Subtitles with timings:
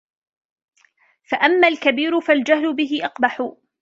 [1.23, 3.41] فَأَمَّا الْكَبِيرُ فَالْجَهْلُ بِهِ أَقْبَحُ